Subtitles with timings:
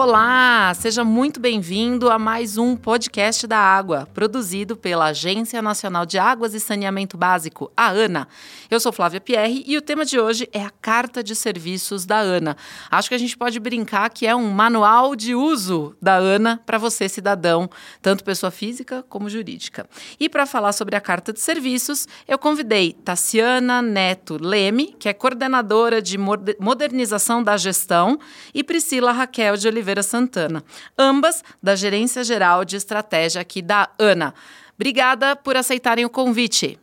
[0.00, 6.16] Olá, seja muito bem-vindo a mais um podcast da Água, produzido pela Agência Nacional de
[6.16, 8.28] Águas e Saneamento Básico, a ANA.
[8.70, 12.20] Eu sou Flávia Pierre e o tema de hoje é a Carta de Serviços da
[12.20, 12.56] ANA.
[12.88, 16.78] Acho que a gente pode brincar que é um manual de uso da ANA para
[16.78, 17.68] você, cidadão,
[18.00, 19.84] tanto pessoa física como jurídica.
[20.20, 25.12] E para falar sobre a Carta de Serviços, eu convidei Tassiana Neto Leme, que é
[25.12, 28.16] coordenadora de modernização da gestão,
[28.54, 30.62] e Priscila Raquel de Oliveira Oliveira Santana,
[30.98, 34.34] ambas da Gerência Geral de Estratégia aqui da ANA.
[34.74, 36.78] Obrigada por aceitarem o convite.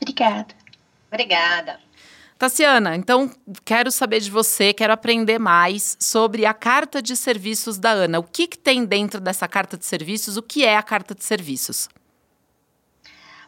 [0.00, 0.52] Obrigada.
[1.08, 1.78] Obrigada.
[2.36, 3.30] Tassiana, então
[3.64, 8.18] quero saber de você, quero aprender mais sobre a carta de serviços da ANA.
[8.18, 10.36] O que, que tem dentro dessa carta de serviços?
[10.36, 11.88] O que é a carta de serviços?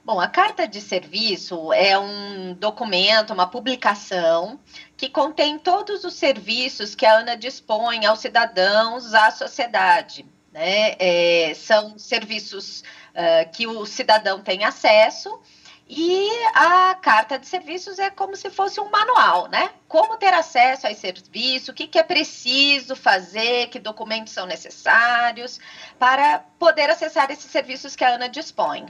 [0.05, 4.59] Bom, a carta de serviço é um documento, uma publicação
[4.97, 10.27] que contém todos os serviços que a ANA dispõe aos cidadãos, à sociedade.
[10.51, 10.97] Né?
[10.99, 12.83] É, são serviços
[13.15, 15.41] uh, que o cidadão tem acesso
[15.89, 19.71] e a carta de serviços é como se fosse um manual, né?
[19.87, 25.61] Como ter acesso a serviço, o que, que é preciso fazer, que documentos são necessários
[25.99, 28.87] para poder acessar esses serviços que a ANA dispõe.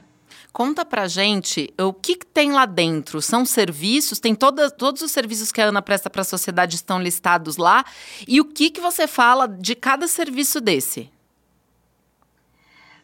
[0.52, 3.22] Conta pra gente o que, que tem lá dentro.
[3.22, 4.20] São serviços?
[4.20, 7.84] Tem toda, todos os serviços que a Ana presta para a sociedade estão listados lá?
[8.26, 11.10] E o que, que você fala de cada serviço desse?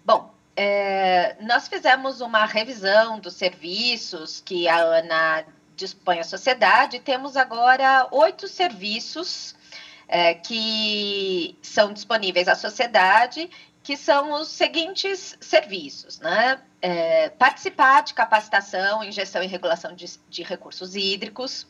[0.04, 5.44] Bom, é, nós fizemos uma revisão dos serviços que a Ana
[5.76, 6.98] dispõe à sociedade.
[6.98, 9.54] Temos agora oito serviços
[10.08, 13.48] é, que são disponíveis à sociedade
[13.88, 16.60] que são os seguintes serviços, né?
[16.82, 21.66] É, participar de capacitação em gestão e regulação de, de recursos hídricos,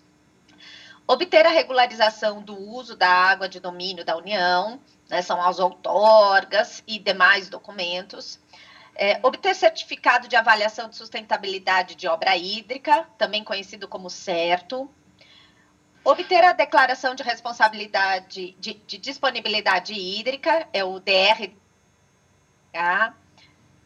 [1.06, 6.82] obter a regularização do uso da água de domínio da União, né, são as outorgas
[6.88, 8.40] e demais documentos,
[8.96, 14.90] é, obter certificado de avaliação de sustentabilidade de obra hídrica, também conhecido como CERTO,
[16.10, 21.50] obter a declaração de responsabilidade de, de disponibilidade hídrica, é o DR
[22.72, 23.14] Tá?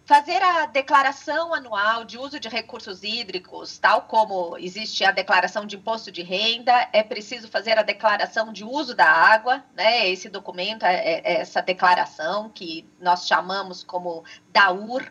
[0.05, 5.77] Fazer a declaração anual de uso de recursos hídricos, tal como existe a declaração de
[5.77, 10.09] imposto de renda, é preciso fazer a declaração de uso da água, né?
[10.09, 15.10] Esse documento, é, é, é essa declaração que nós chamamos como DAUR,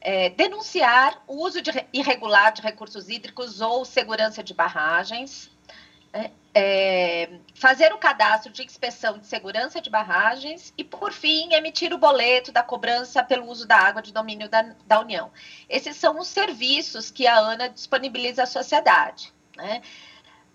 [0.00, 5.50] é, denunciar o uso de, irregular de recursos hídricos ou segurança de barragens,
[6.12, 11.92] é, é, fazer o cadastro de inspeção de segurança de barragens e, por fim, emitir
[11.92, 15.30] o boleto da cobrança pelo uso da água de domínio da, da União.
[15.68, 19.32] Esses são os serviços que a ANA disponibiliza à sociedade.
[19.56, 19.82] Né?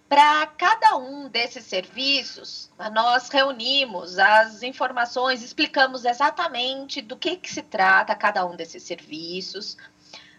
[0.10, 7.62] Para cada um desses serviços, nós reunimos as informações, explicamos exatamente do que, que se
[7.62, 9.78] trata cada um desses serviços,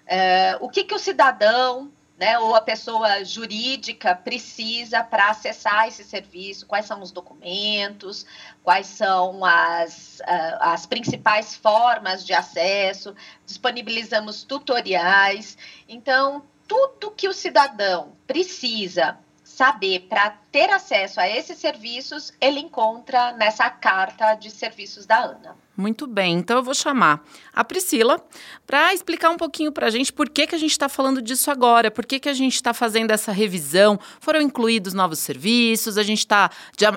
[0.06, 6.04] é, o que, que o cidadão né, ou a pessoa jurídica precisa para acessar esse
[6.04, 8.24] serviço, quais são os documentos,
[8.62, 13.14] quais são as, uh, as principais formas de acesso,
[13.44, 15.58] disponibilizamos tutoriais.
[15.88, 23.32] Então, tudo que o cidadão precisa saber para ter acesso a esses serviços, ele encontra
[23.32, 25.63] nessa carta de serviços da ANA.
[25.76, 28.24] Muito bem, então eu vou chamar a Priscila
[28.64, 31.50] para explicar um pouquinho para a gente por que, que a gente está falando disso
[31.50, 33.98] agora, por que, que a gente está fazendo essa revisão.
[34.20, 36.48] Foram incluídos novos serviços, a gente está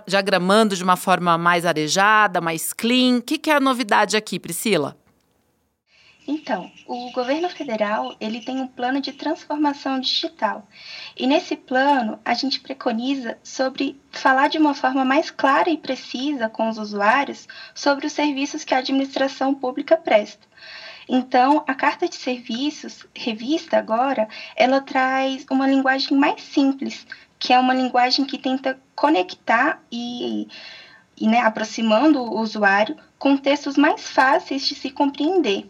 [0.06, 3.18] diagramando de uma forma mais arejada, mais clean.
[3.18, 4.96] O que, que é a novidade aqui, Priscila?
[6.30, 10.68] Então, o governo federal ele tem um plano de transformação digital
[11.16, 16.50] e nesse plano a gente preconiza sobre falar de uma forma mais clara e precisa
[16.50, 20.46] com os usuários sobre os serviços que a administração pública presta.
[21.08, 27.08] Então, a carta de serviços revista agora, ela traz uma linguagem mais simples,
[27.40, 30.50] que é uma linguagem que tenta conectar e,
[31.16, 35.66] e né, aproximando o usuário com textos mais fáceis de se compreender.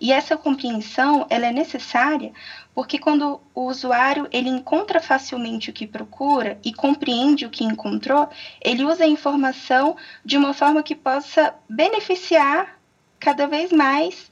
[0.00, 2.32] E essa compreensão ela é necessária
[2.74, 8.28] porque quando o usuário ele encontra facilmente o que procura e compreende o que encontrou,
[8.64, 12.78] ele usa a informação de uma forma que possa beneficiar
[13.18, 14.30] cada vez mais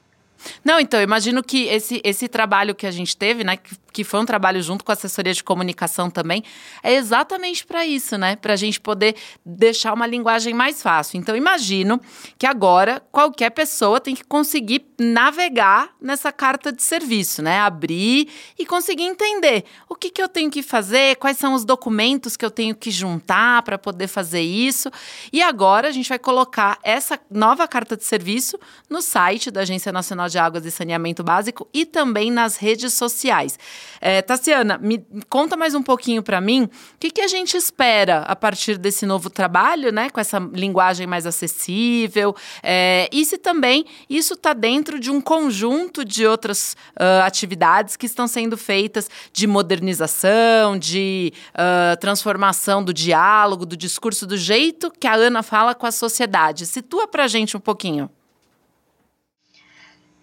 [0.65, 4.21] não, então, imagino que esse, esse trabalho que a gente teve, né, que, que foi
[4.21, 6.45] um trabalho junto com a assessoria de comunicação também,
[6.83, 8.37] é exatamente para isso, né?
[8.37, 11.19] Para a gente poder deixar uma linguagem mais fácil.
[11.19, 12.01] Então, imagino
[12.39, 17.61] que agora qualquer pessoa tem que conseguir navegar nessa carta de serviço, né?
[17.61, 18.29] Abrir
[18.59, 22.45] e conseguir entender o que, que eu tenho que fazer, quais são os documentos que
[22.45, 24.91] eu tenho que juntar para poder fazer isso.
[25.33, 28.59] E agora a gente vai colocar essa nova carta de serviço
[28.91, 33.57] no site da Agência Nacional de Águas e Saneamento Básico e também nas redes sociais.
[34.01, 38.23] É, Tassiana, me conta mais um pouquinho para mim o que, que a gente espera
[38.23, 40.11] a partir desse novo trabalho, né?
[40.11, 42.35] Com essa linguagem mais acessível.
[42.63, 48.07] É, e se também isso está dentro de um conjunto de outras uh, atividades que
[48.07, 55.09] estão sendo feitas de modernização, de uh, transformação do diálogo, do discurso, do jeito que
[55.09, 56.65] a Ana fala com a sociedade.
[56.65, 58.09] Situa para gente um pouquinho.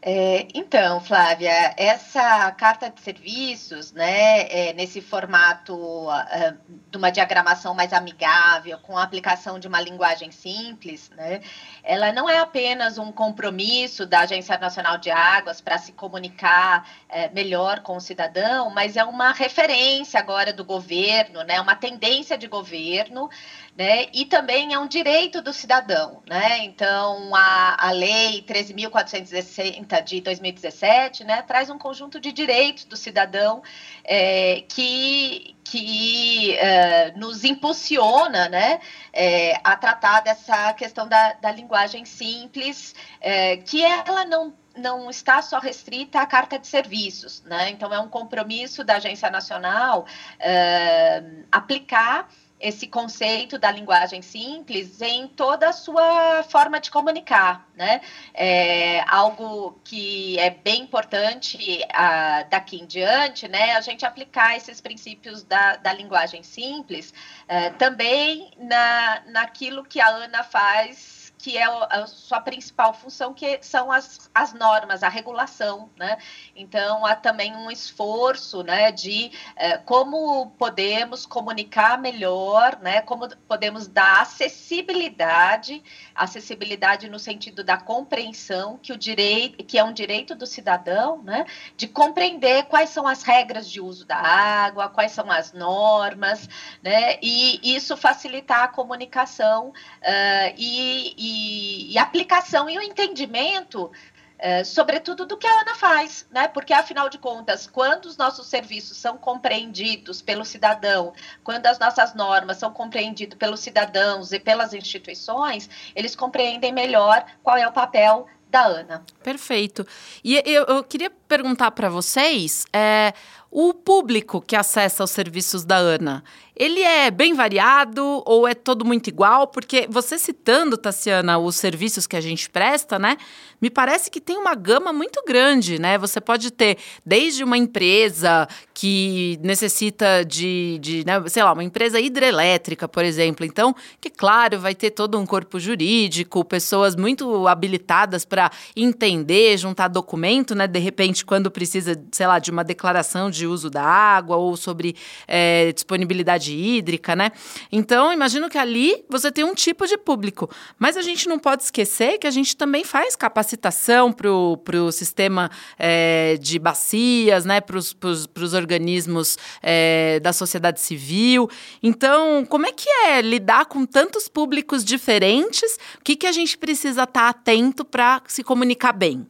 [0.07, 6.57] É, então, Flávia, essa carta de serviços, né, é, nesse formato uh,
[6.91, 11.41] de uma diagramação mais amigável, com a aplicação de uma linguagem simples, né,
[11.83, 17.27] ela não é apenas um compromisso da Agência Nacional de Águas para se comunicar é,
[17.29, 22.45] melhor com o cidadão, mas é uma referência agora do governo, né, uma tendência de
[22.45, 23.27] governo
[23.75, 24.07] né?
[24.13, 26.59] E também é um direito do cidadão, né?
[26.63, 33.61] Então a, a lei 13.460 de 2017, né, traz um conjunto de direitos do cidadão
[34.03, 38.79] é, que que é, nos impulsiona né,
[39.11, 45.41] é, a tratar dessa questão da, da linguagem simples, é, que ela não não está
[45.41, 47.69] só restrita à carta de serviços, né?
[47.69, 50.05] Então é um compromisso da Agência Nacional
[50.37, 52.27] é, aplicar
[52.65, 58.01] esse conceito da linguagem simples em toda a sua forma de comunicar, né?
[58.33, 63.73] É algo que é bem importante uh, daqui em diante, né?
[63.73, 67.13] A gente aplicar esses princípios da, da linguagem simples
[67.43, 73.59] uh, também na, naquilo que a Ana faz que é a sua principal função, que
[73.61, 76.17] são as, as normas, a regulação, né?
[76.55, 83.87] Então, há também um esforço, né, de eh, como podemos comunicar melhor, né, como podemos
[83.87, 85.83] dar acessibilidade,
[86.13, 91.45] acessibilidade no sentido da compreensão, que o direito, que é um direito do cidadão, né,
[91.75, 96.47] de compreender quais são as regras de uso da água, quais são as normas,
[96.81, 103.91] né, e isso facilitar a comunicação uh, e, e e, aplicação e o entendimento
[104.37, 106.49] é, sobretudo do que a Ana faz, né?
[106.49, 112.13] Porque afinal de contas, quando os nossos serviços são compreendidos pelo cidadão, quando as nossas
[112.13, 118.27] normas são compreendidas pelos cidadãos e pelas instituições, eles compreendem melhor qual é o papel
[118.49, 119.05] da Ana.
[119.23, 119.87] Perfeito.
[120.21, 122.65] E eu, eu queria perguntar para vocês.
[122.73, 123.13] É,
[123.57, 126.25] o público que acessa os serviços da Ana,
[126.57, 129.47] ele é bem variado ou é todo muito igual?
[129.47, 133.17] Porque você citando, Tassiana, os serviços que a gente presta, né?
[133.61, 135.97] Me parece que tem uma gama muito grande, né?
[135.97, 141.99] Você pode ter desde uma empresa que necessita de, de né, sei lá, uma empresa
[141.99, 143.45] hidrelétrica, por exemplo.
[143.45, 149.87] Então, que claro, vai ter todo um corpo jurídico, pessoas muito habilitadas para entender, juntar
[149.87, 150.67] documento, né?
[150.67, 154.95] De repente, quando precisa, sei lá, de uma declaração de uso da água ou sobre
[155.27, 157.31] é, disponibilidade hídrica, né?
[157.71, 160.49] Então, imagino que ali você tem um tipo de público.
[160.77, 165.49] Mas a gente não pode esquecer que a gente também faz capacitação para o sistema
[165.77, 167.61] é, de bacias, né?
[167.61, 171.49] Para os organismos é, da sociedade civil.
[171.81, 175.77] Então, como é que é lidar com tantos públicos diferentes?
[175.99, 179.27] O que, que a gente precisa estar tá atento para se comunicar bem?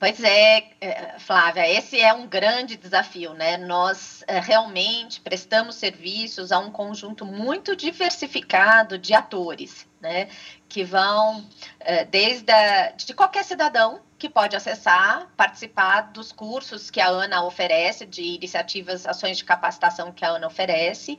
[0.00, 3.58] Pois é, é, Flávia, esse é um grande desafio, né?
[3.58, 10.30] Nós é, realmente prestamos serviços a um conjunto muito diversificado de atores, né?
[10.70, 11.46] Que vão
[11.78, 17.42] é, desde a, de qualquer cidadão que pode acessar, participar dos cursos que a ANA
[17.42, 21.18] oferece, de iniciativas, ações de capacitação que a ANA oferece,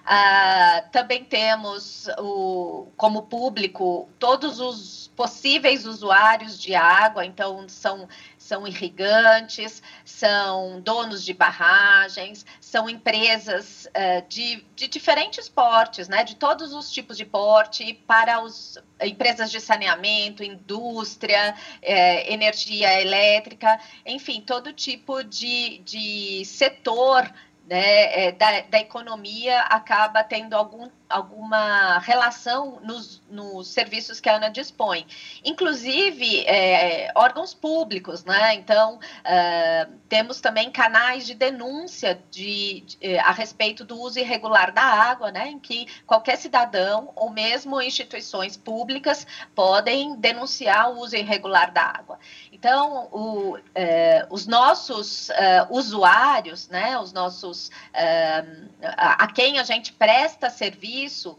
[0.00, 8.66] Uh, também temos o, como público todos os possíveis usuários de água, então são, são
[8.66, 16.72] irrigantes, são donos de barragens, são empresas uh, de, de diferentes portes, né, de todos
[16.72, 24.72] os tipos de porte, para os empresas de saneamento, indústria, eh, energia elétrica, enfim, todo
[24.72, 27.32] tipo de, de setor
[27.70, 34.36] né, é, da, da, economia acaba tendo algum alguma relação nos, nos serviços que a
[34.36, 35.04] ANA dispõe,
[35.44, 38.54] inclusive é, órgãos públicos, né?
[38.54, 44.72] Então, uh, temos também canais de denúncia de, de, eh, a respeito do uso irregular
[44.72, 45.48] da água, né?
[45.48, 52.18] Em que qualquer cidadão ou mesmo instituições públicas podem denunciar o uso irregular da água.
[52.52, 57.59] Então, o, eh, os nossos eh, usuários, né, os nossos
[57.92, 58.44] eh,
[58.82, 61.36] a, a, quem a gente presta serviço,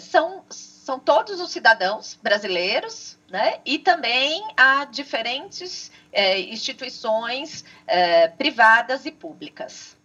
[0.00, 5.92] são, são todos os cidadãos brasileiros, né, e também há diferentes
[6.48, 7.64] instituições
[8.36, 9.96] privadas e públicas.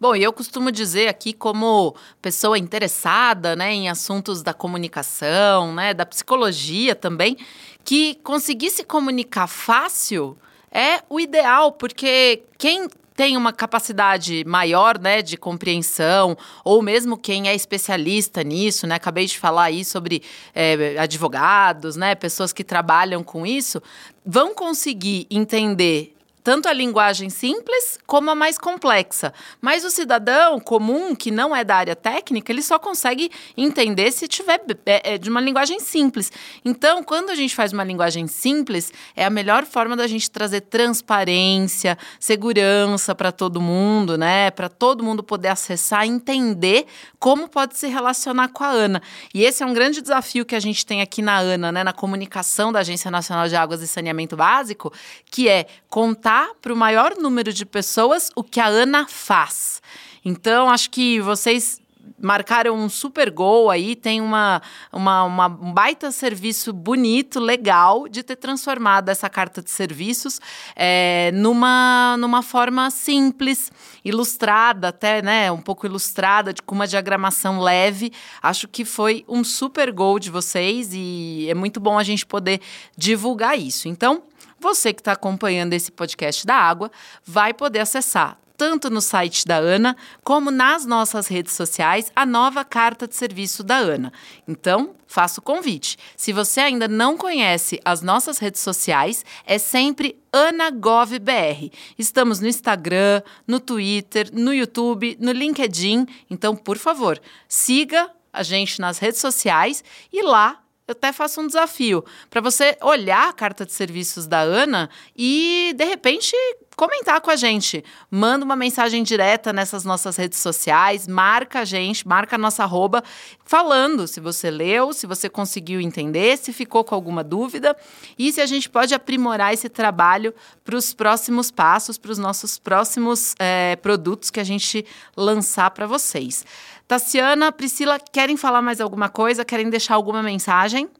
[0.00, 6.06] Bom, eu costumo dizer aqui como pessoa interessada, né, em assuntos da comunicação, né, da
[6.06, 7.36] psicologia também,
[7.84, 10.38] que conseguir se comunicar fácil
[10.70, 17.48] é o ideal, porque quem tem uma capacidade maior, né, de compreensão, ou mesmo quem
[17.48, 20.22] é especialista nisso, né, acabei de falar aí sobre
[20.54, 23.82] é, advogados, né, pessoas que trabalham com isso,
[24.24, 29.32] vão conseguir entender tanto a linguagem simples como a mais complexa.
[29.60, 34.26] Mas o cidadão comum, que não é da área técnica, ele só consegue entender se
[34.26, 36.32] tiver é, é, de uma linguagem simples.
[36.64, 40.62] Então, quando a gente faz uma linguagem simples, é a melhor forma da gente trazer
[40.62, 44.50] transparência, segurança para todo mundo, né?
[44.50, 46.86] Para todo mundo poder acessar, entender
[47.18, 49.02] como pode se relacionar com a ANA.
[49.32, 51.84] E esse é um grande desafio que a gente tem aqui na ANA, né?
[51.84, 54.92] Na comunicação da Agência Nacional de Águas e Saneamento Básico,
[55.30, 59.82] que é contar contar para o maior número de pessoas o que a Ana faz.
[60.24, 61.80] Então, acho que vocês
[62.20, 64.62] marcaram um super gol aí, tem uma,
[64.92, 70.40] uma, uma, um baita serviço bonito, legal, de ter transformado essa carta de serviços
[70.74, 73.70] é, numa, numa forma simples,
[74.04, 78.12] ilustrada até, né, um pouco ilustrada, de, com uma diagramação leve.
[78.40, 82.60] Acho que foi um super gol de vocês e é muito bom a gente poder
[82.96, 83.88] divulgar isso.
[83.88, 84.22] Então,
[84.62, 86.90] você que está acompanhando esse podcast da água
[87.26, 92.64] vai poder acessar tanto no site da ANA como nas nossas redes sociais a nova
[92.64, 94.12] carta de serviço da ANA.
[94.46, 95.96] Então, faço o convite.
[96.16, 101.72] Se você ainda não conhece as nossas redes sociais, é sempre AnaGovBR.
[101.98, 106.06] Estamos no Instagram, no Twitter, no YouTube, no LinkedIn.
[106.30, 111.46] Então, por favor, siga a gente nas redes sociais e lá eu até faço um
[111.46, 116.34] desafio para você olhar a carta de serviços da Ana e, de repente,
[116.82, 117.84] comentar com a gente.
[118.10, 123.04] Manda uma mensagem direta nessas nossas redes sociais, marca a gente, marca a nossa arroba,
[123.44, 127.76] falando se você leu, se você conseguiu entender, se ficou com alguma dúvida
[128.18, 130.34] e se a gente pode aprimorar esse trabalho
[130.64, 134.84] para os próximos passos, para os nossos próximos é, produtos que a gente
[135.16, 136.44] lançar para vocês.
[136.88, 139.44] Tassiana, Priscila, querem falar mais alguma coisa?
[139.44, 140.90] Querem deixar alguma mensagem?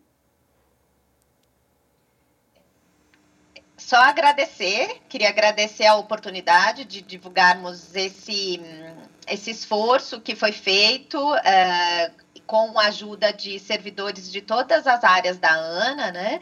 [3.92, 8.58] Só agradecer, queria agradecer a oportunidade de divulgarmos esse,
[9.28, 12.11] esse esforço que foi feito uh,
[12.46, 16.40] com a ajuda de servidores de todas as áreas da ANA, né?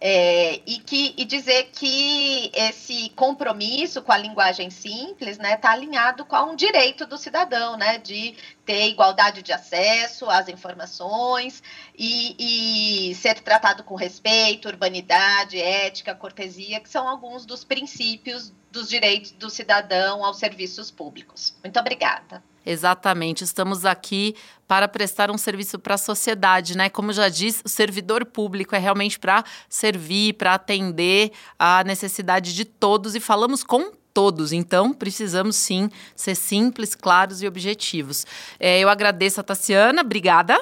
[0.00, 5.70] É, e, que, e dizer que esse compromisso com a linguagem simples está né, tá
[5.70, 11.62] alinhado com um direito do cidadão, né, de ter igualdade de acesso às informações
[11.96, 18.88] e, e, ser tratado com respeito, urbanidade, ética, cortesia, que são alguns dos princípios dos
[18.88, 21.54] direitos do cidadão aos serviços públicos.
[21.64, 22.42] Muito obrigada.
[22.64, 24.34] Exatamente, estamos aqui
[24.66, 26.88] para prestar um serviço para a sociedade, né?
[26.88, 32.64] Como já disse, o servidor público é realmente para servir, para atender a necessidade de
[32.64, 34.52] todos e falamos com todos.
[34.52, 38.26] Então, precisamos sim ser simples, claros e objetivos.
[38.58, 40.60] É, eu agradeço a Tassiana, obrigada.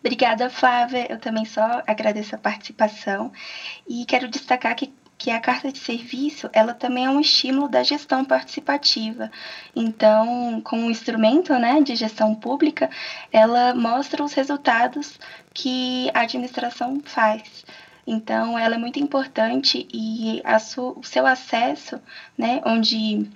[0.00, 1.06] Obrigada, Flávia.
[1.10, 3.30] Eu também só agradeço a participação
[3.86, 7.82] e quero destacar que que a carta de serviço, ela também é um estímulo da
[7.82, 9.30] gestão participativa.
[9.74, 12.88] Então, como um instrumento né, de gestão pública,
[13.32, 15.18] ela mostra os resultados
[15.52, 17.64] que a administração faz.
[18.06, 22.00] Então, ela é muito importante e a o seu acesso,
[22.38, 23.28] né, onde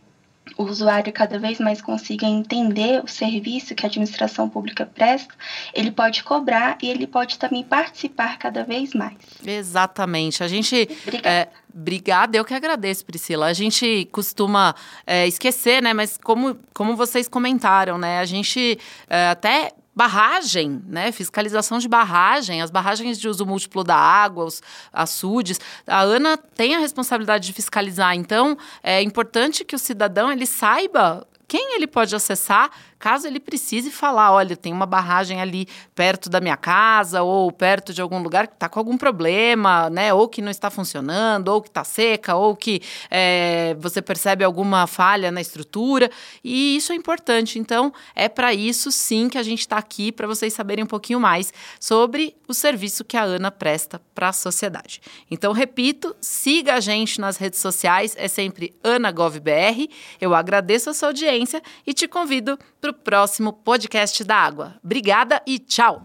[0.56, 5.34] o usuário cada vez mais consiga entender o serviço que a administração pública presta,
[5.72, 9.14] ele pode cobrar e ele pode também participar cada vez mais.
[9.44, 10.42] Exatamente.
[10.42, 10.88] A gente.
[11.06, 11.28] Obrigada.
[11.28, 13.46] É, obrigada, eu que agradeço, Priscila.
[13.46, 14.74] A gente costuma
[15.06, 15.92] é, esquecer, né?
[15.92, 18.18] Mas como, como vocês comentaram, né?
[18.18, 21.12] A gente é, até barragem, né?
[21.12, 25.60] Fiscalização de barragem, as barragens de uso múltiplo da água, os açudes.
[25.86, 28.14] A ANA tem a responsabilidade de fiscalizar.
[28.14, 32.70] Então, é importante que o cidadão ele saiba quem ele pode acessar
[33.02, 37.92] caso ele precise falar, olha, tem uma barragem ali perto da minha casa ou perto
[37.92, 40.14] de algum lugar que está com algum problema, né?
[40.14, 42.80] Ou que não está funcionando, ou que está seca, ou que
[43.10, 46.08] é, você percebe alguma falha na estrutura.
[46.44, 47.58] E isso é importante.
[47.58, 51.18] Então, é para isso sim que a gente está aqui para vocês saberem um pouquinho
[51.18, 55.00] mais sobre o serviço que a Ana presta para a sociedade.
[55.28, 59.90] Então, repito, siga a gente nas redes sociais, é sempre AnaGovBR.
[60.20, 62.56] Eu agradeço a sua audiência e te convido
[62.92, 64.74] próximo podcast da Água.
[64.82, 66.02] Obrigada e tchau!